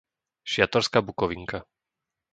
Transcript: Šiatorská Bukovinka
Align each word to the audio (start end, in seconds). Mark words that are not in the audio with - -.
Šiatorská 0.53 0.99
Bukovinka 1.07 1.57